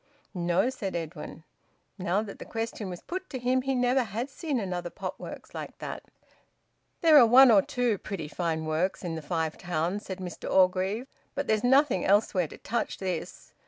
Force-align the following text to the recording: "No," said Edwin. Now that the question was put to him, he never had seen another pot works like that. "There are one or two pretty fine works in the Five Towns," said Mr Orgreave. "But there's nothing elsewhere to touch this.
"No," 0.33 0.71
said 0.71 0.95
Edwin. 0.95 1.43
Now 1.99 2.23
that 2.23 2.39
the 2.39 2.43
question 2.45 2.89
was 2.89 3.03
put 3.03 3.29
to 3.29 3.37
him, 3.37 3.61
he 3.61 3.75
never 3.75 4.01
had 4.01 4.31
seen 4.31 4.59
another 4.59 4.89
pot 4.89 5.19
works 5.19 5.53
like 5.53 5.77
that. 5.77 6.03
"There 7.01 7.19
are 7.19 7.25
one 7.27 7.51
or 7.51 7.61
two 7.61 7.99
pretty 7.99 8.27
fine 8.27 8.65
works 8.65 9.03
in 9.03 9.13
the 9.13 9.21
Five 9.21 9.59
Towns," 9.59 10.03
said 10.03 10.17
Mr 10.17 10.49
Orgreave. 10.51 11.05
"But 11.35 11.45
there's 11.45 11.63
nothing 11.63 12.03
elsewhere 12.03 12.47
to 12.47 12.57
touch 12.57 12.97
this. 12.97 13.53